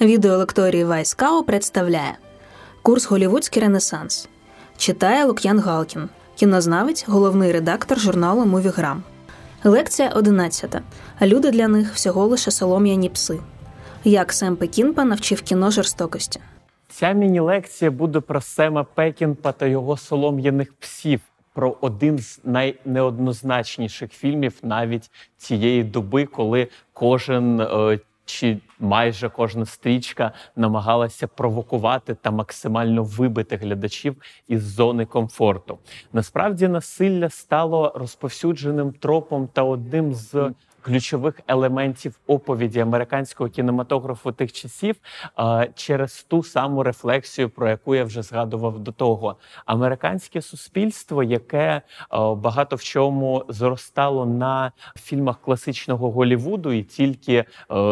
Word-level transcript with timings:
Відеолекторії 0.00 0.84
Вайскау 0.84 1.42
представляє 1.42 2.18
Курс 2.82 3.06
Голівудський 3.06 3.62
Ренесанс. 3.62 4.28
Читає 4.76 5.24
Лук'ян 5.24 5.60
Галкін, 5.60 6.08
кінознавець, 6.34 7.04
головний 7.08 7.52
редактор 7.52 7.98
журналу 7.98 8.46
Мувіграм. 8.46 9.02
Лекція 9.64 10.08
11. 10.08 10.76
Люди 11.22 11.50
для 11.50 11.68
них 11.68 11.94
всього 11.94 12.26
лише 12.26 12.50
солом'яні 12.50 13.08
пси. 13.08 13.38
Як 14.04 14.32
Сем 14.32 14.56
Пекінпа 14.56 15.04
навчив 15.04 15.42
кіно 15.42 15.70
жорстокості. 15.70 16.40
Ця 16.88 17.12
міні-лекція 17.12 17.90
буде 17.90 18.20
про 18.20 18.40
Сема 18.40 18.84
Пекінпа 18.84 19.52
та 19.52 19.66
його 19.66 19.96
солом'яних 19.96 20.74
псів. 20.74 21.20
Про 21.54 21.76
один 21.80 22.18
з 22.18 22.40
найнеоднозначніших 22.44 24.12
фільмів 24.12 24.54
навіть 24.62 25.10
цієї 25.36 25.84
доби, 25.84 26.26
коли 26.26 26.68
кожен 26.92 27.60
е, 27.60 27.98
чи 28.26 28.58
майже 28.80 29.28
кожна 29.28 29.66
стрічка 29.66 30.32
намагалася 30.56 31.26
провокувати 31.26 32.14
та 32.14 32.30
максимально 32.30 33.02
вибити 33.02 33.56
глядачів 33.56 34.16
із 34.48 34.62
зони 34.62 35.06
комфорту. 35.06 35.78
Насправді 36.12 36.68
насилля 36.68 37.30
стало 37.30 37.92
розповсюдженим 37.94 38.92
тропом 38.92 39.48
та 39.52 39.62
одним 39.62 40.14
з 40.14 40.50
ключових 40.86 41.40
елементів 41.48 42.20
оповіді 42.26 42.80
американського 42.80 43.50
кінематографу 43.50 44.32
тих 44.32 44.52
часів 44.52 44.96
через 45.74 46.22
ту 46.22 46.42
саму 46.42 46.82
рефлексію, 46.82 47.50
про 47.50 47.68
яку 47.68 47.94
я 47.94 48.04
вже 48.04 48.22
згадував 48.22 48.78
до 48.78 48.92
того. 48.92 49.36
Американське 49.64 50.42
суспільство, 50.42 51.22
яке 51.22 51.82
багато 52.36 52.76
в 52.76 52.82
чому 52.82 53.44
зростало 53.48 54.26
на 54.26 54.72
фільмах 54.96 55.40
класичного 55.40 56.10
Голівуду, 56.10 56.72
і 56.72 56.82
тільки 56.82 57.44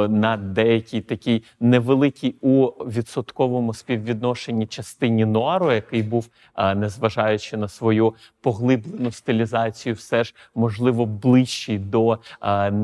на 0.08 0.36
деякій 0.36 1.00
такій 1.00 1.42
невеликій 1.60 2.34
у 2.40 2.66
відсотковому 2.66 3.74
співвідношенні 3.74 4.66
частині 4.66 5.24
нуару, 5.24 5.72
який 5.72 6.02
був, 6.02 6.28
незважаючи 6.74 7.56
на 7.56 7.68
свою 7.68 8.14
поглиблену 8.40 9.12
стилізацію, 9.12 9.94
все 9.94 10.24
ж 10.24 10.34
можливо 10.54 11.06
ближчий 11.06 11.78
до 11.78 12.18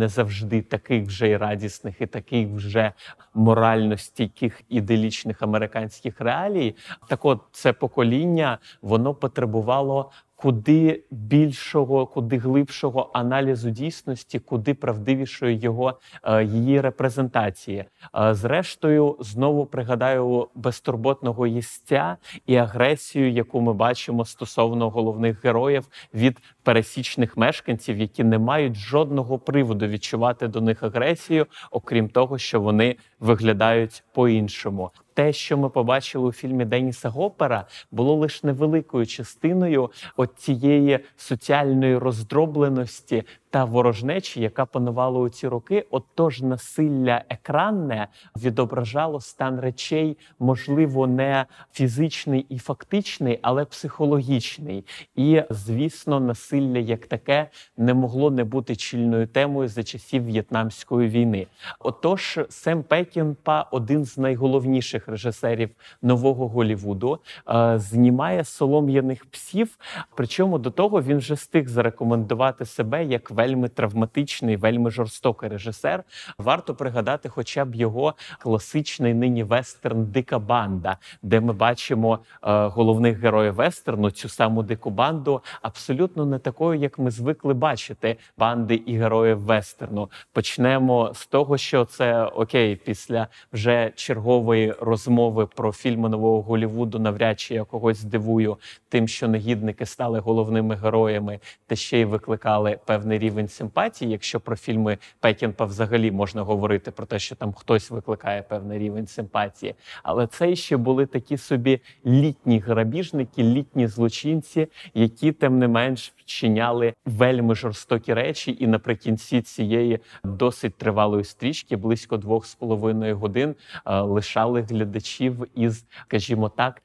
не 0.01 0.09
завжди 0.09 0.63
таких 0.63 1.07
вже 1.07 1.29
й 1.29 1.37
радісних 1.37 2.01
і 2.01 2.07
таких 2.07 2.49
вже 2.49 2.93
морально 3.35 3.97
стійких 3.97 4.61
іделічних 4.69 5.43
американських 5.43 6.21
реалій. 6.21 6.77
Так, 7.09 7.25
от 7.25 7.41
це 7.53 7.73
покоління 7.73 8.59
воно 8.83 9.15
потребувало 9.15 10.11
куди 10.41 11.05
більшого, 11.11 12.07
куди 12.07 12.39
глибшого 12.39 13.11
аналізу 13.13 13.71
дійсності, 13.71 14.39
куди 14.39 14.75
правдивішої 14.75 15.59
його 15.59 15.99
е, 16.25 16.45
її 16.45 16.81
репрезентації. 16.81 17.85
Е, 18.17 18.35
зрештою, 18.35 19.17
знову 19.21 19.67
пригадаю 19.67 20.49
безтурботного 20.55 21.47
їстя 21.47 22.17
і 22.47 22.57
агресію, 22.57 23.31
яку 23.31 23.61
ми 23.61 23.73
бачимо 23.73 24.25
стосовно 24.25 24.91
головних 24.91 25.45
героїв 25.45 25.89
від 26.15 26.39
пересічних 26.63 27.37
мешканців, 27.37 27.99
які 27.99 28.25
не 28.25 28.39
мають 28.39 28.75
жодного 28.75 29.39
приводу 29.39 29.87
відчувати 29.87 30.49
до 30.49 30.61
них 30.61 30.83
агресію, 30.83 31.47
окрім 31.71 32.09
того, 32.09 32.39
що 32.39 32.61
вони 32.61 32.97
виглядають 33.19 34.05
по-іншому 34.13 34.91
те, 35.21 35.33
що 35.33 35.59
ми 35.59 35.69
побачили 35.69 36.29
у 36.29 36.33
фільмі 36.33 36.65
Деніса 36.65 37.09
Гопера, 37.09 37.67
було 37.91 38.15
лише 38.15 38.47
невеликою 38.47 39.07
частиною 39.07 39.91
от 40.17 40.31
цієї 40.37 40.99
соціальної 41.17 41.99
роздробленості 41.99 43.25
та 43.51 43.65
ворожнечі, 43.65 44.41
яка 44.41 44.67
панувала 44.67 45.21
у 45.21 45.29
ці 45.29 45.49
роки. 45.49 45.87
Отож, 45.91 46.43
насилля 46.43 47.25
екранне 47.29 48.09
відображало 48.37 49.21
стан 49.21 49.61
речей, 49.61 50.19
можливо, 50.39 51.07
не 51.07 51.47
фізичний 51.73 52.47
і 52.49 52.59
фактичний, 52.59 53.39
але 53.43 53.65
психологічний. 53.65 54.85
І, 55.17 55.43
звісно, 55.51 56.21
насилля 56.21 56.79
як 56.79 57.07
таке 57.07 57.49
не 57.77 57.95
могло 57.95 58.31
не 58.31 58.45
бути 58.45 58.77
чільною 58.77 59.27
темою 59.27 59.69
за 59.69 59.83
часів 59.83 60.25
В'єтнамської 60.25 61.09
війни. 61.09 61.47
Отож, 61.79 62.39
Сем 62.49 62.83
Пекінпа, 62.83 63.67
один 63.71 64.05
з 64.05 64.19
найголовніших 64.19 65.09
режисерів 65.09 65.71
нового 66.03 66.49
Голівуду, 66.49 67.19
е, 67.49 67.79
знімає 67.79 68.45
солом'яних 68.45 69.25
псів. 69.25 69.79
Причому 70.15 70.59
до 70.59 70.71
того 70.71 71.03
він 71.03 71.19
вже 71.19 71.35
встиг 71.35 71.69
зарекомендувати 71.69 72.65
себе 72.65 73.05
як 73.05 73.31
вельми 73.41 73.69
травматичний, 73.69 74.57
вельми 74.57 74.91
жорстокий 74.91 75.49
режисер. 75.49 76.05
Варто 76.39 76.75
пригадати, 76.75 77.29
хоча 77.29 77.65
б 77.65 77.75
його 77.75 78.15
класичний 78.39 79.15
нині 79.15 79.43
вестерн 79.43 80.05
Дика 80.05 80.39
банда, 80.39 80.97
де 81.23 81.41
ми 81.41 81.53
бачимо 81.53 82.19
е, 82.43 82.67
головних 82.67 83.19
героїв 83.19 83.55
вестерну, 83.55 84.11
цю 84.11 84.29
саму 84.29 84.63
дику 84.63 84.91
банду, 84.91 85.43
абсолютно 85.63 86.27
не 86.27 86.39
такою, 86.39 86.81
як 86.81 86.99
ми 86.99 87.11
звикли 87.11 87.55
бачити 87.55 88.17
банди 88.39 88.75
і 88.75 88.99
героїв 88.99 89.39
вестерну. 89.39 90.11
Почнемо 90.33 91.11
з 91.15 91.27
того, 91.27 91.59
що 91.59 91.85
це 91.85 92.25
окей, 92.25 92.77
після 92.77 93.27
вже 93.53 93.93
чергової 93.95 94.75
розмови 94.81 95.47
про 95.47 95.73
фільми 95.73 96.09
нового 96.09 96.43
Голівуду, 96.43 96.99
навряд 96.99 97.41
чи 97.41 97.55
я 97.55 97.65
когось 97.65 97.97
здивую 97.97 98.57
тим, 98.89 99.09
що 99.09 99.29
негідники 99.29 99.87
стали 99.87 100.19
головними 100.19 100.75
героями, 100.75 101.41
та 101.67 101.77
ще 101.77 102.01
й 102.01 102.05
викликали 102.05 102.79
певний 102.87 103.19
рівень 103.19 103.30
рівень 103.31 103.49
симпатії, 103.49 104.11
якщо 104.11 104.41
про 104.41 104.57
фільми 104.57 104.99
Пекінпа 105.21 105.65
взагалі 105.65 106.11
можна 106.11 106.43
говорити 106.43 106.91
про 106.91 107.07
те, 107.07 107.19
що 107.19 107.35
там 107.35 107.53
хтось 107.53 107.91
викликає 107.91 108.43
певний 108.43 108.79
рівень 108.79 109.07
симпатії. 109.07 109.75
Але 110.03 110.27
це 110.27 110.57
ще 110.57 110.77
були 110.77 111.07
такі 111.07 111.37
собі 111.37 111.81
літні 112.07 112.59
грабіжники, 112.59 113.43
літні 113.43 113.87
злочинці, 113.87 114.67
які 114.95 115.33
тим 115.33 115.59
не 115.59 115.69
менш 115.69 116.13
вчиняли 116.17 116.95
вельми 117.05 117.55
жорстокі 117.55 118.15
речі, 118.15 118.57
і 118.61 118.67
наприкінці 118.67 119.43
цієї 119.43 119.99
досить 120.25 120.77
тривалої 120.79 121.25
стрічки, 121.25 121.77
близько 121.77 122.17
двох 122.17 122.47
з 122.47 122.55
половиною 122.55 123.19
годин, 123.19 123.55
лишали 123.87 124.63
глядачів 124.63 125.47
із, 125.55 125.85
скажімо 126.07 126.49
так, 126.49 126.83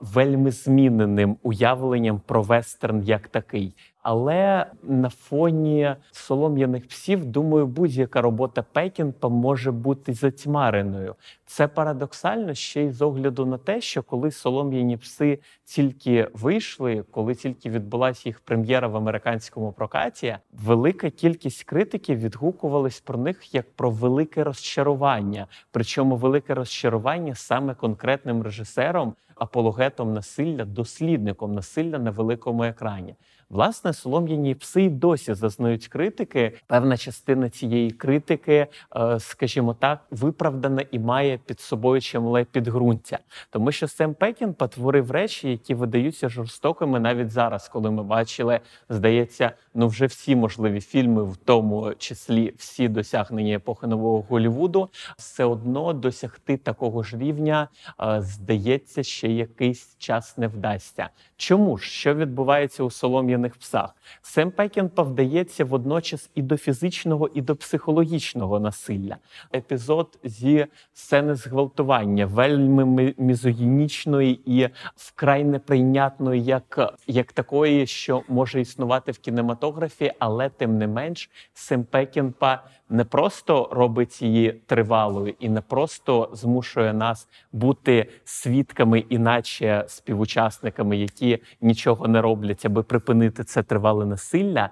вельми 0.00 0.50
зміненим 0.50 1.36
уявленням 1.42 2.20
про 2.26 2.42
вестерн 2.42 3.02
як 3.02 3.28
такий. 3.28 3.74
Але 4.02 4.66
на 4.82 5.08
фоні 5.08 5.96
солом'яних 6.12 6.88
псів, 6.88 7.24
думаю, 7.24 7.66
будь-яка 7.66 8.20
робота 8.22 8.64
Пекінпа 8.72 9.28
може 9.28 9.72
бути 9.72 10.14
затьмареною. 10.14 11.14
Це 11.46 11.68
парадоксально 11.68 12.54
ще 12.54 12.82
й 12.82 12.90
з 12.90 13.02
огляду 13.02 13.46
на 13.46 13.58
те, 13.58 13.80
що 13.80 14.02
коли 14.02 14.30
солом'яні 14.30 14.96
пси 14.96 15.38
тільки 15.64 16.28
вийшли, 16.32 17.04
коли 17.10 17.34
тільки 17.34 17.70
відбулася 17.70 18.28
їх 18.28 18.40
прем'єра 18.40 18.88
в 18.88 18.96
американському 18.96 19.72
прокаті, 19.72 20.36
велика 20.52 21.10
кількість 21.10 21.64
критиків 21.64 22.18
відгукувались 22.18 23.00
про 23.00 23.18
них 23.18 23.54
як 23.54 23.72
про 23.72 23.90
велике 23.90 24.44
розчарування. 24.44 25.46
Причому 25.70 26.16
велике 26.16 26.54
розчарування 26.54 27.34
саме 27.34 27.74
конкретним 27.74 28.42
режисером, 28.42 29.14
апологетом 29.34 30.12
насилля, 30.12 30.64
дослідником 30.64 31.54
насилля 31.54 31.98
на 31.98 32.10
великому 32.10 32.64
екрані. 32.64 33.14
Власне, 33.54 33.92
солом'яні 33.92 34.54
пси 34.54 34.88
досі 34.88 35.34
зазнають 35.34 35.88
критики. 35.88 36.52
Певна 36.66 36.96
частина 36.96 37.50
цієї 37.50 37.90
критики, 37.90 38.66
е, 38.96 39.20
скажімо 39.20 39.74
так, 39.74 40.00
виправдана 40.10 40.84
і 40.90 40.98
має 40.98 41.38
під 41.38 41.60
собою 41.60 42.00
чимле 42.00 42.44
підґрунтя, 42.44 43.18
тому 43.50 43.72
що 43.72 43.88
Сем 43.88 44.14
Пекін 44.14 44.54
потворив 44.54 45.10
речі, 45.10 45.50
які 45.50 45.74
видаються 45.74 46.28
жорстокими 46.28 47.00
навіть 47.00 47.30
зараз, 47.30 47.68
коли 47.68 47.90
ми 47.90 48.02
бачили, 48.02 48.60
здається, 48.88 49.52
ну 49.74 49.88
вже 49.88 50.06
всі 50.06 50.36
можливі 50.36 50.80
фільми, 50.80 51.24
в 51.24 51.36
тому 51.36 51.92
числі 51.98 52.54
всі 52.56 52.88
досягнення 52.88 53.54
епохи 53.54 53.86
нового 53.86 54.26
Голівуду, 54.28 54.88
все 55.18 55.44
одно 55.44 55.92
досягти 55.92 56.56
такого 56.56 57.02
ж 57.02 57.18
рівня, 57.18 57.68
е, 58.00 58.20
здається, 58.20 59.02
ще 59.02 59.28
якийсь 59.28 59.96
час 59.98 60.38
не 60.38 60.48
вдасться. 60.48 61.08
Чому 61.36 61.78
ж 61.78 61.90
що 61.90 62.14
відбувається 62.14 62.82
у 62.82 62.90
солом'яних 62.90 63.43
солом'яних 63.44 63.56
псах. 63.56 63.94
Сем 64.22 64.50
Пекінпа 64.50 65.02
вдається 65.02 65.64
водночас 65.64 66.30
і 66.34 66.42
до 66.42 66.56
фізичного, 66.56 67.28
і 67.34 67.42
до 67.42 67.56
психологічного 67.56 68.60
насилля. 68.60 69.16
Епізод 69.54 70.18
зі 70.24 70.66
сцени 70.92 71.34
зґвалтування, 71.34 72.26
вельми 72.26 73.14
мізогінічної 73.18 74.40
і 74.46 74.68
вкрай 74.96 75.44
неприйнятної, 75.44 76.44
як, 76.44 76.94
як 77.06 77.32
такої, 77.32 77.86
що 77.86 78.22
може 78.28 78.60
існувати 78.60 79.12
в 79.12 79.18
кінематографі, 79.18 80.12
але 80.18 80.48
тим 80.48 80.78
не 80.78 80.86
менш 80.86 81.30
Сем 81.54 81.84
Пекінпа 81.84 82.62
не 82.90 83.04
просто 83.04 83.68
робить 83.72 84.22
її 84.22 84.52
тривалою 84.66 85.34
і 85.40 85.48
не 85.48 85.60
просто 85.60 86.30
змушує 86.32 86.92
нас 86.92 87.28
бути 87.52 88.10
свідками, 88.24 88.98
іначе 88.98 89.84
співучасниками, 89.88 90.96
які 90.96 91.38
нічого 91.60 92.08
не 92.08 92.22
роблять, 92.22 92.66
аби 92.66 92.82
припинити 92.82 93.44
це 93.44 93.62
тривале 93.62 94.06
насилля. 94.06 94.70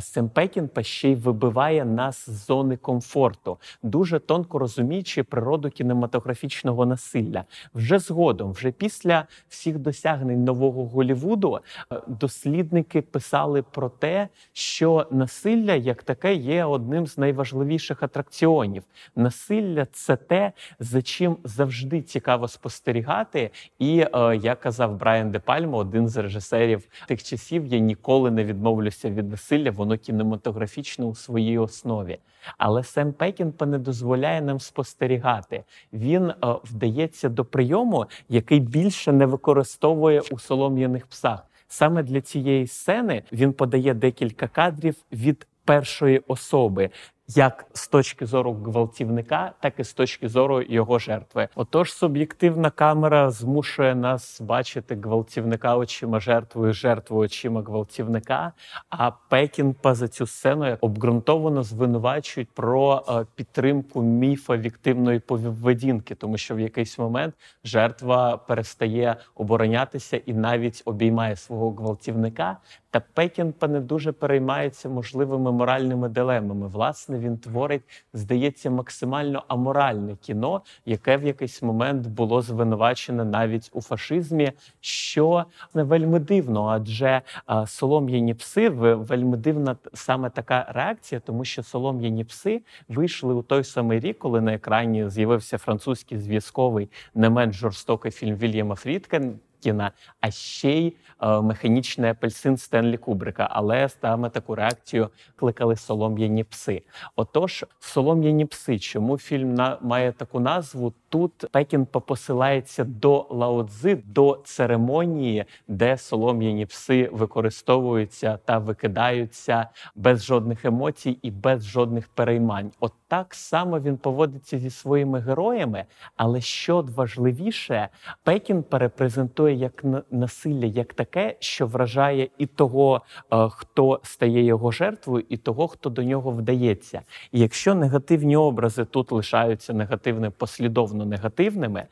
Сем 0.00 0.28
Пекінпа 0.28 0.82
ще 0.82 1.10
й 1.10 1.14
вибиває 1.14 1.84
нас 1.84 2.30
з 2.30 2.46
зони 2.46 2.76
комфорту, 2.76 3.58
дуже 3.82 4.18
тонко 4.18 4.58
розуміючи 4.58 5.22
природу 5.22 5.70
кінематографічного 5.70 6.86
насилля. 6.86 7.44
Вже 7.74 7.98
згодом, 7.98 8.52
вже 8.52 8.70
після 8.70 9.26
всіх 9.48 9.78
досягнень 9.78 10.44
нового 10.44 10.86
Голівуду, 10.86 11.58
дослідники 12.06 13.02
писали 13.02 13.62
про 13.62 13.88
те, 13.88 14.28
що 14.52 15.06
насилля 15.10 15.74
як 15.74 16.02
таке 16.02 16.34
є 16.34 16.64
одним 16.64 17.06
з 17.06 17.18
найважливіших 17.18 17.53
атракціонів. 18.02 18.82
Насилля 19.16 19.86
це 19.92 20.16
те, 20.16 20.52
за 20.78 21.02
чим 21.02 21.36
завжди 21.44 22.02
цікаво 22.02 22.48
спостерігати. 22.48 23.50
І 23.78 24.06
е, 24.14 24.36
як 24.36 24.60
казав 24.60 24.96
Брайан 24.96 25.30
Де 25.30 25.38
Пальмо, 25.38 25.76
один 25.76 26.08
з 26.08 26.16
режисерів 26.16 26.88
тих 27.08 27.22
часів, 27.22 27.66
я 27.66 27.78
ніколи 27.78 28.30
не 28.30 28.44
відмовлюся 28.44 29.10
від 29.10 29.30
насилля, 29.30 29.70
воно 29.70 29.98
кінематографічно 29.98 31.06
у 31.06 31.14
своїй 31.14 31.58
основі. 31.58 32.18
Але 32.58 32.84
Сем 32.84 33.12
Пекінпа 33.12 33.66
не 33.66 33.78
дозволяє 33.78 34.42
нам 34.42 34.60
спостерігати. 34.60 35.64
Він 35.92 36.30
е, 36.30 36.34
вдається 36.64 37.28
до 37.28 37.44
прийому, 37.44 38.06
який 38.28 38.60
більше 38.60 39.12
не 39.12 39.26
використовує 39.26 40.22
у 40.30 40.38
солом'яних 40.38 41.06
псах. 41.06 41.46
Саме 41.68 42.02
для 42.02 42.20
цієї 42.20 42.66
сцени 42.66 43.22
він 43.32 43.52
подає 43.52 43.94
декілька 43.94 44.48
кадрів 44.48 44.96
від 45.12 45.46
першої 45.64 46.22
особи 46.26 46.90
як 47.28 47.66
з 47.72 47.88
точки 47.88 48.26
зору 48.26 48.52
гвалтівника, 48.52 49.52
так 49.60 49.74
і 49.78 49.84
з 49.84 49.92
точки 49.92 50.28
зору 50.28 50.62
його 50.62 50.98
жертви. 50.98 51.48
Отож, 51.54 51.92
суб'єктивна 51.92 52.70
камера 52.70 53.30
змушує 53.30 53.94
нас 53.94 54.40
бачити 54.40 54.98
гвалтівника 55.02 55.76
очима 55.76 56.20
жертвою, 56.20 56.72
жертву 56.72 57.18
очима 57.18 57.62
гвалтівника. 57.62 58.52
А 58.90 59.10
Пекінпа 59.28 59.94
за 59.94 60.08
цю 60.08 60.26
сцену 60.26 60.76
обґрунтовано 60.80 61.62
звинувачують 61.62 62.50
про 62.50 63.04
е, 63.08 63.26
підтримку 63.34 64.02
міфа 64.02 64.56
віктивної 64.56 65.18
поведінки, 65.18 66.14
тому 66.14 66.38
що 66.38 66.54
в 66.54 66.60
якийсь 66.60 66.98
момент 66.98 67.34
жертва 67.64 68.36
перестає 68.36 69.16
оборонятися 69.34 70.16
і 70.16 70.32
навіть 70.32 70.82
обіймає 70.84 71.36
свого 71.36 71.70
гвалтівника. 71.70 72.56
Та 72.94 73.02
Пекінпа 73.14 73.68
не 73.68 73.80
дуже 73.80 74.12
переймається 74.12 74.88
можливими 74.88 75.52
моральними 75.52 76.08
дилемами. 76.08 76.68
Власне, 76.68 77.18
він 77.18 77.38
творить, 77.38 77.82
здається, 78.12 78.70
максимально 78.70 79.44
аморальне 79.48 80.16
кіно, 80.16 80.62
яке 80.86 81.16
в 81.16 81.24
якийсь 81.24 81.62
момент 81.62 82.06
було 82.06 82.42
звинувачене 82.42 83.24
навіть 83.24 83.70
у 83.72 83.82
фашизмі, 83.82 84.52
що 84.80 85.44
не 85.74 85.82
вельми 85.82 86.18
дивно, 86.18 86.66
адже 86.66 87.22
солом'яні 87.66 88.34
пси 88.34 88.68
вельми 88.68 89.36
дивна 89.36 89.76
саме 89.94 90.30
така 90.30 90.66
реакція, 90.68 91.20
тому 91.20 91.44
що 91.44 91.62
солом'яні 91.62 92.24
пси 92.24 92.62
вийшли 92.88 93.34
у 93.34 93.42
той 93.42 93.64
самий 93.64 94.00
рік, 94.00 94.18
коли 94.18 94.40
на 94.40 94.54
екрані 94.54 95.10
з'явився 95.10 95.58
французький 95.58 96.18
зв'язковий 96.18 96.88
не 97.14 97.30
менш 97.30 97.56
жорстокий 97.56 98.10
фільм 98.10 98.36
Вільяма 98.36 98.74
Фрідкен. 98.74 99.38
Пушкіна, 99.64 99.90
а 100.20 100.30
ще 100.30 100.70
й 100.70 100.96
е, 101.22 101.40
механічний 101.40 102.10
апельсин 102.10 102.56
Стенлі 102.56 102.96
Кубрика. 102.96 103.48
Але 103.50 103.88
саме 103.88 104.30
таку 104.30 104.54
реакцію 104.54 105.08
кликали 105.36 105.76
солом'яні 105.76 106.44
пси. 106.44 106.82
Отож, 107.16 107.64
солом'яні 107.80 108.44
пси, 108.44 108.78
чому 108.78 109.18
фільм 109.18 109.54
на 109.54 109.78
має 109.82 110.12
таку 110.12 110.40
назву? 110.40 110.92
Тут 111.08 111.44
Пекінпа 111.52 112.00
посилається 112.00 112.84
до 112.84 113.26
лаодзи, 113.30 114.02
до 114.04 114.42
церемонії, 114.44 115.44
де 115.68 115.98
солом'яні 115.98 116.66
пси 116.66 117.08
використовуються 117.12 118.38
та 118.44 118.58
викидаються 118.58 119.66
без 119.94 120.24
жодних 120.24 120.64
емоцій 120.64 121.18
і 121.22 121.30
без 121.30 121.66
жодних 121.66 122.08
переймань. 122.08 122.72
От 122.80 122.92
так 123.08 123.34
само 123.34 123.80
він 123.80 123.96
поводиться 123.96 124.58
зі 124.58 124.70
своїми 124.70 125.20
героями. 125.20 125.84
Але 126.16 126.40
що 126.40 126.84
важливіше, 126.96 127.88
Пекін 128.22 128.62
перепрезентує 128.62 129.53
як 129.54 129.84
насилля, 130.10 130.66
як 130.66 130.94
таке, 130.94 131.36
що 131.40 131.66
вражає 131.66 132.28
і 132.38 132.46
того, 132.46 133.02
е, 133.32 133.48
хто 133.48 134.00
стає 134.02 134.44
його 134.44 134.70
жертвою, 134.70 135.24
і 135.28 135.36
того, 135.36 135.68
хто 135.68 135.90
до 135.90 136.02
нього 136.02 136.30
вдається. 136.30 137.02
І 137.32 137.40
якщо 137.40 137.74
негативні 137.74 138.36
образи 138.36 138.84
тут 138.84 139.12
лишаються 139.12 139.72
негативними, 139.72 140.30
послідовно 140.30 141.06
негативними, 141.06 141.86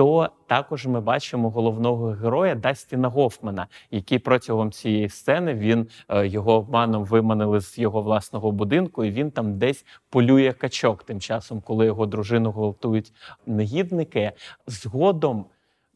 то 0.00 0.30
також 0.46 0.86
ми 0.86 1.00
бачимо 1.00 1.50
головного 1.50 2.06
героя 2.06 2.54
Дастіна 2.54 3.08
Гофмана, 3.08 3.66
який 3.90 4.18
протягом 4.18 4.72
цієї 4.72 5.08
сцени 5.08 5.54
він 5.54 5.88
е, 6.08 6.26
його 6.26 6.52
обманом 6.52 7.04
виманили 7.04 7.60
з 7.60 7.78
його 7.78 8.02
власного 8.02 8.52
будинку, 8.52 9.04
і 9.04 9.10
він 9.10 9.30
там 9.30 9.58
десь 9.58 9.84
полює 10.10 10.52
качок. 10.52 11.02
Тим 11.02 11.20
часом, 11.20 11.60
коли 11.60 11.86
його 11.86 12.06
дружину 12.06 12.50
гвалтують 12.50 13.12
негідники, 13.46 14.32
згодом. 14.66 15.44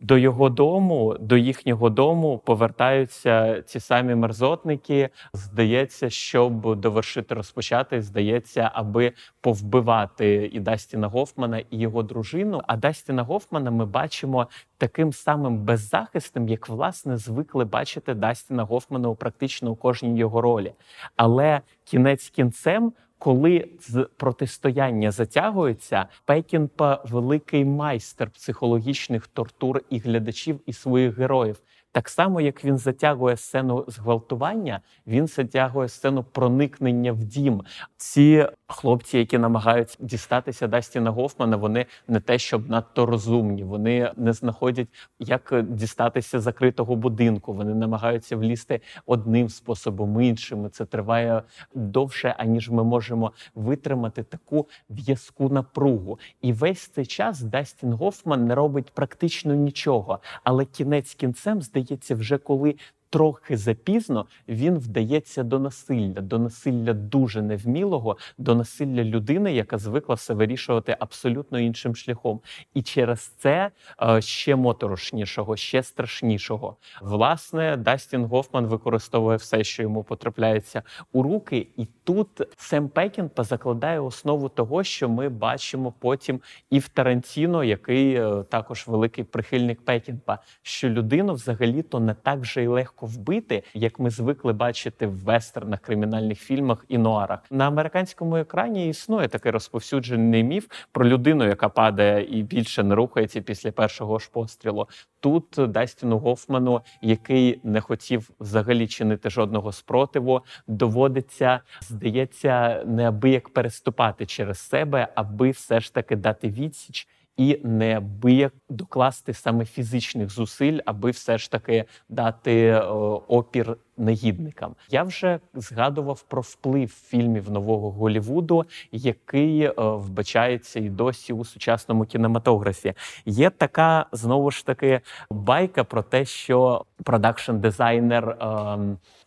До 0.04 0.18
його 0.18 0.48
дому, 0.48 1.16
до 1.20 1.36
їхнього 1.36 1.90
дому 1.90 2.38
повертаються 2.38 3.62
ці 3.62 3.80
самі 3.80 4.14
мерзотники. 4.14 5.08
Здається, 5.32 6.10
щоб 6.10 6.76
довершити 6.76 7.34
розпочати, 7.34 8.02
здається, 8.02 8.70
аби 8.74 9.12
повбивати 9.40 10.50
і 10.52 10.60
Дастіна 10.60 11.08
Гофмана, 11.08 11.58
і 11.58 11.78
його 11.78 12.02
дружину. 12.02 12.62
А 12.66 12.76
Дастіна 12.76 13.22
Гофмана 13.22 13.70
ми 13.70 13.86
бачимо 13.86 14.46
таким 14.78 15.12
самим 15.12 15.58
беззахисним, 15.58 16.48
як 16.48 16.68
власне 16.68 17.16
звикли 17.16 17.64
бачити 17.64 18.14
Дастіна 18.14 18.62
Гофмана 18.62 19.08
у 19.08 19.14
практично 19.14 19.70
у 19.70 19.76
кожній 19.76 20.18
його 20.18 20.40
ролі. 20.40 20.72
Але 21.16 21.60
кінець 21.84 22.28
кінцем 22.28 22.92
коли 23.24 23.68
з 23.80 24.08
протистояння 24.16 25.10
затягується, 25.10 26.06
Пекінпа 26.24 27.02
великий 27.04 27.64
майстер 27.64 28.30
психологічних 28.30 29.26
тортур 29.26 29.80
і 29.90 29.98
глядачів 29.98 30.60
і 30.66 30.72
своїх 30.72 31.18
героїв. 31.18 31.60
Так 31.92 32.08
само, 32.08 32.40
як 32.40 32.64
він 32.64 32.78
затягує 32.78 33.36
сцену 33.36 33.84
зґвалтування, 33.88 34.80
він 35.06 35.26
затягує 35.26 35.88
сцену 35.88 36.24
проникнення 36.24 37.12
в 37.12 37.24
дім. 37.24 37.62
Ці 37.96 38.46
хлопці, 38.66 39.18
які 39.18 39.38
намагаються 39.38 39.98
дістатися 40.00 40.66
Дастіна 40.66 41.10
Гофмана, 41.10 41.56
вони 41.56 41.86
не 42.08 42.20
те, 42.20 42.38
щоб 42.38 42.70
надто 42.70 43.06
розумні, 43.06 43.64
вони 43.64 44.12
не 44.16 44.32
знаходять, 44.32 44.88
як 45.18 45.62
дістатися 45.62 46.40
закритого 46.40 46.96
будинку. 46.96 47.52
Вони 47.52 47.74
намагаються 47.74 48.36
влізти 48.36 48.80
одним 49.06 49.48
способом, 49.48 50.20
іншим. 50.20 50.70
Це 50.70 50.84
триває 50.84 51.42
довше, 51.74 52.34
аніж 52.38 52.70
ми 52.70 52.84
можемо 52.84 53.32
витримати 53.54 54.22
таку 54.22 54.68
в'язку 54.90 55.48
напругу. 55.48 56.18
І 56.42 56.52
весь 56.52 56.88
цей 56.88 57.06
час 57.06 57.40
Дастін 57.40 57.92
Гофман 57.92 58.46
не 58.46 58.54
робить 58.54 58.90
практично 58.90 59.54
нічого, 59.54 60.18
але 60.44 60.64
кінець 60.64 61.14
кінцем 61.14 61.62
здається 61.62 62.14
вже 62.14 62.38
коли 62.38 62.74
трохи 63.14 63.56
запізно 63.56 64.26
він 64.48 64.78
вдається 64.78 65.42
до 65.42 65.58
насилля, 65.58 66.20
до 66.20 66.38
насилля 66.38 66.92
дуже 66.92 67.42
невмілого, 67.42 68.16
до 68.38 68.54
насилля 68.54 69.04
людини, 69.04 69.52
яка 69.52 69.78
звикла 69.78 70.14
все 70.14 70.34
вирішувати 70.34 70.96
абсолютно 70.98 71.58
іншим 71.58 71.96
шляхом. 71.96 72.40
І 72.74 72.82
через 72.82 73.20
це 73.20 73.70
е, 74.02 74.22
ще 74.22 74.56
моторошнішого, 74.56 75.56
ще 75.56 75.82
страшнішого. 75.82 76.76
Власне, 77.02 77.76
Дастін 77.76 78.24
Гофман 78.24 78.66
використовує 78.66 79.36
все, 79.36 79.64
що 79.64 79.82
йому 79.82 80.02
потрапляється 80.02 80.82
у 81.12 81.22
руки, 81.22 81.66
і 81.76 81.86
тут 82.04 82.28
Сем 82.56 82.88
Пекінпа 82.88 83.44
закладає 83.44 84.00
основу 84.00 84.48
того, 84.48 84.84
що 84.84 85.08
ми 85.08 85.28
бачимо 85.28 85.94
потім 85.98 86.40
і 86.70 86.78
в 86.78 86.88
Тарантіно, 86.88 87.64
який 87.64 88.14
е, 88.14 88.42
також 88.42 88.84
великий 88.86 89.24
прихильник 89.24 89.84
Пекінпа, 89.84 90.38
що 90.62 90.88
людину 90.88 91.34
взагалі-то 91.34 92.00
не 92.00 92.14
так 92.14 92.40
вже 92.40 92.62
й 92.62 92.66
легко 92.66 93.03
вбити, 93.06 93.62
як 93.74 93.98
ми 93.98 94.10
звикли 94.10 94.52
бачити 94.52 95.06
в 95.06 95.16
вестернах, 95.24 95.80
кримінальних 95.80 96.38
фільмах 96.38 96.84
і 96.88 96.98
нуарах. 96.98 97.38
На 97.50 97.66
американському 97.66 98.36
екрані 98.36 98.88
існує 98.88 99.28
такий 99.28 99.52
розповсюджений 99.52 100.44
міф 100.44 100.66
про 100.92 101.08
людину, 101.08 101.44
яка 101.44 101.68
падає 101.68 102.38
і 102.38 102.42
більше 102.42 102.82
не 102.82 102.94
рухається 102.94 103.40
після 103.40 103.72
першого 103.72 104.18
ж 104.18 104.30
пострілу. 104.32 104.88
Тут 105.20 105.58
Дастіну 105.58 106.18
Гофману, 106.18 106.80
який 107.02 107.60
не 107.62 107.80
хотів 107.80 108.30
взагалі 108.40 108.88
чинити 108.88 109.30
жодного 109.30 109.72
спротиву, 109.72 110.40
доводиться, 110.66 111.60
здається, 111.80 112.82
неабияк 112.86 113.48
переступати 113.48 114.26
через 114.26 114.58
себе, 114.58 115.08
аби 115.14 115.50
все 115.50 115.80
ж 115.80 115.94
таки 115.94 116.16
дати 116.16 116.48
відсіч 116.48 117.08
і 117.36 117.60
неабияк 117.64 118.52
докласти 118.68 119.34
саме 119.34 119.64
фізичних 119.64 120.30
зусиль, 120.30 120.78
аби 120.84 121.10
все 121.10 121.38
ж 121.38 121.50
таки 121.50 121.84
дати 122.08 122.66
е, 122.66 122.80
опір 123.28 123.76
негідникам. 123.96 124.74
Я 124.90 125.02
вже 125.02 125.40
згадував 125.54 126.22
про 126.22 126.42
вплив 126.42 126.88
фільмів 126.88 127.50
нового 127.50 127.90
Голівуду, 127.90 128.64
який 128.92 129.62
е, 129.62 129.72
вбачається 129.76 130.80
і 130.80 130.88
досі 130.88 131.32
у 131.32 131.44
сучасному 131.44 132.04
кінематографі. 132.04 132.94
Є 133.26 133.50
така 133.50 134.06
знову 134.12 134.50
ж 134.50 134.66
таки 134.66 135.00
байка 135.30 135.84
про 135.84 136.02
те, 136.02 136.24
що 136.24 136.84
продакшн 137.04 137.56
дизайнер 137.56 138.28
е, 138.28 138.78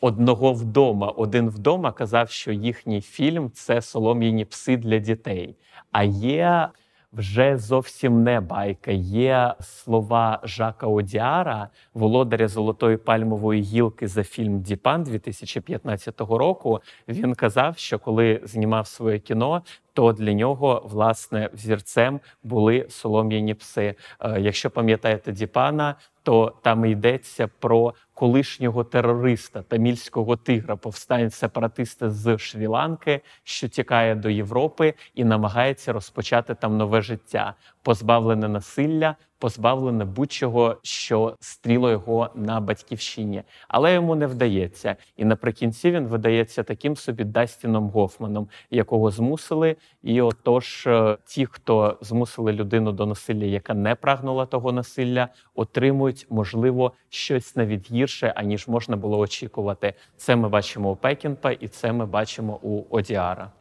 одного 0.02 0.54
вдома, 0.54 1.08
один 1.08 1.50
вдома 1.50 1.92
казав, 1.92 2.30
що 2.30 2.52
їхній 2.52 3.02
фільм 3.02 3.52
це 3.52 3.82
солом'яні 3.82 4.46
пси 4.46 4.78
для 4.78 4.98
дітей. 5.00 5.56
А 5.92 6.04
є 6.04 6.70
вже 7.18 7.58
зовсім 7.58 8.24
не 8.24 8.42
байка. 8.42 8.92
Є 8.92 9.54
слова 9.60 10.40
Жака 10.44 10.88
Одіара, 10.88 11.70
володаря 11.94 12.48
Золотої 12.48 12.98
пальмової 12.98 13.62
гілки 13.62 14.08
за 14.08 14.24
фільм 14.24 14.62
Діпан 14.62 15.04
2015 15.04 16.22
року. 16.22 16.80
Він 17.08 17.36
казав, 17.36 17.78
що 17.78 18.00
коли 18.00 18.42
знімав 18.44 18.88
своє 18.88 19.20
кіно, 19.20 19.62
то 19.94 20.14
для 20.14 20.34
нього 20.34 20.88
власне 20.92 21.50
взірцем 21.54 22.20
були 22.44 22.86
солом'яні 22.90 23.54
пси. 23.54 23.96
Е, 24.20 24.42
якщо 24.42 24.70
пам'ятаєте 24.70 25.32
Діпана, 25.32 25.96
то 26.24 26.54
там 26.62 26.86
йдеться 26.86 27.50
про 27.60 27.94
колишнього 28.18 28.84
терориста 28.84 29.62
тамільського 29.62 30.36
тигра, 30.36 30.76
повстань 30.76 31.30
сепаратиста 31.30 32.10
з 32.10 32.28
Шрі-Ланки, 32.28 33.20
що 33.44 33.68
тікає 33.68 34.16
до 34.16 34.30
Європи 34.30 34.94
і 35.16 35.24
намагається 35.24 35.94
розпочати 35.94 36.56
там 36.56 36.78
нове 36.78 37.02
життя, 37.02 37.54
позбавлене 37.84 38.48
насилля, 38.48 39.16
позбавлене 39.40 40.06
будь-чого, 40.06 40.78
що 40.84 41.36
стріло 41.40 41.92
його 41.92 42.30
на 42.36 42.60
батьківщині, 42.60 43.44
але 43.68 43.94
йому 43.94 44.16
не 44.16 44.28
вдається. 44.28 44.96
І 45.18 45.26
наприкінці 45.26 45.92
він 45.92 46.08
видається 46.08 46.64
таким 46.64 46.96
собі 46.96 47.24
Дастіном 47.24 47.90
Гофманом, 47.90 48.50
якого 48.72 49.12
змусили. 49.12 49.76
І 50.04 50.22
отож, 50.22 50.88
е, 50.88 51.18
ті, 51.26 51.46
хто 51.46 51.98
змусили 52.02 52.54
людину 52.54 52.92
до 52.92 53.06
насилля, 53.06 53.46
яка 53.46 53.74
не 53.74 53.96
прагнула 53.96 54.46
того 54.46 54.72
насилля, 54.72 55.28
отримують 55.56 56.28
можливо 56.30 56.94
щось 57.10 57.56
на 57.56 57.68
навіть 57.68 57.92
гірше, 58.08 58.34
аніж 58.36 58.68
можна 58.68 58.98
було 58.98 59.20
очікувати. 59.20 59.94
Це 60.18 60.36
ми 60.36 60.50
бачимо 60.50 60.92
у 60.92 60.96
Пекінпа, 60.96 61.52
і 61.52 61.68
це 61.68 61.92
ми 61.92 62.06
бачимо 62.06 62.60
у 62.62 62.84
Одіара. 62.90 63.52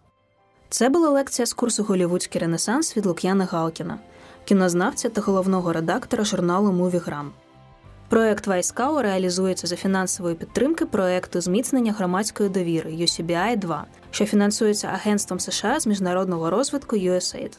Це 0.68 0.88
була 0.88 1.08
лекція 1.08 1.46
з 1.46 1.52
курсу 1.52 1.82
Голівудський 1.82 2.40
Ренесанс 2.40 2.96
від 2.96 3.06
Лук'яна 3.06 3.44
Галкіна 3.44 3.98
кінознавця 4.44 5.08
та 5.08 5.20
головного 5.20 5.72
редактора 5.72 6.24
журналу 6.24 6.72
Мувіграм. 6.72 7.32
Проект 8.08 8.46
Вайскау 8.46 9.02
реалізується 9.02 9.66
за 9.66 9.76
фінансової 9.76 10.34
підтримки 10.34 10.86
проекту 10.86 11.40
зміцнення 11.40 11.92
громадської 11.92 12.48
довіри 12.48 12.90
UCBI 12.90 13.56
2 13.56 13.86
що 14.10 14.26
фінансується 14.26 14.88
Агентством 14.88 15.40
США 15.40 15.80
з 15.80 15.86
міжнародного 15.86 16.50
розвитку 16.50 16.96
USAID. 16.96 17.52